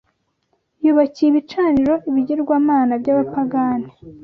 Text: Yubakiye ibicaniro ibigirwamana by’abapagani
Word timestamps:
Yubakiye 0.85 1.27
ibicaniro 1.29 1.93
ibigirwamana 2.09 2.93
by’abapagani 3.01 3.89